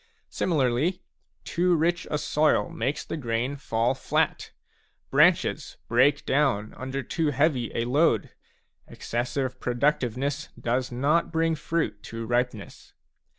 Similarly, 0.31 1.03
too 1.43 1.75
rich 1.75 2.07
a 2.09 2.17
soil 2.17 2.69
makes 2.71 3.05
the 3.05 3.17
grain 3.17 3.55
fall 3.55 3.93
flat, 3.93 4.49
branches 5.11 5.77
break 5.87 6.25
down 6.25 6.73
under 6.73 7.03
too 7.03 7.29
heavy 7.29 7.71
a 7.75 7.85
load, 7.85 8.31
excessive 8.87 9.59
productiveness 9.59 10.49
does 10.59 10.91
not 10.91 11.31
bring 11.31 11.53
fruit 11.53 12.01
to 12.09 12.25
ripeness. 12.25 12.93